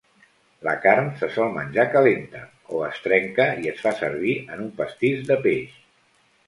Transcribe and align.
La 0.67 0.71
carn 0.85 1.11
se 1.19 1.29
sol 1.35 1.51
menjar 1.57 1.85
calenta, 1.97 2.41
o 2.77 2.81
es 2.89 3.05
trenca 3.07 3.49
i 3.67 3.73
es 3.75 3.85
fa 3.87 3.95
servir 4.03 4.35
en 4.57 4.67
un 4.69 4.75
pastís 4.83 5.25
de 5.31 5.41
peix. 5.49 5.83